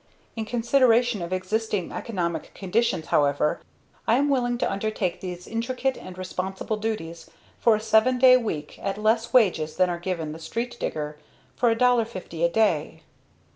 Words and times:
"In 0.35 0.45
consideration 0.45 1.21
of 1.21 1.31
existing 1.31 1.91
economic 1.91 2.55
conditions, 2.55 3.05
however, 3.13 3.59
I 4.07 4.15
am 4.15 4.29
willing 4.29 4.57
to 4.57 4.71
undertake 4.71 5.21
these 5.21 5.45
intricate 5.45 5.95
and 5.95 6.17
responsible 6.17 6.77
duties 6.77 7.29
for 7.59 7.75
a 7.75 7.79
seven 7.79 8.17
day 8.17 8.35
week 8.35 8.79
at 8.81 8.97
less 8.97 9.31
wages 9.31 9.75
than 9.75 9.91
are 9.91 9.99
given 9.99 10.31
the 10.31 10.39
street 10.39 10.75
digger, 10.79 11.19
for 11.55 11.75
$1.50 11.75 12.43
a 12.43 12.49
day." 12.49 13.03